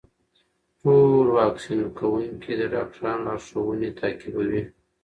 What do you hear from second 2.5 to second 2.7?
د